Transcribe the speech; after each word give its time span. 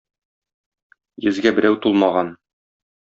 Йөзгә 1.27 1.53
берәү 1.59 1.81
тулмаган. 1.85 2.37